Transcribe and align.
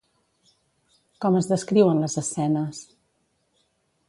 Com 1.25 1.37
es 1.41 1.51
descriuen 1.53 2.01
les 2.05 2.19
escenes? 2.23 2.81